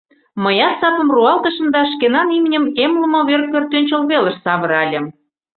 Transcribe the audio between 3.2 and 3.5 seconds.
вер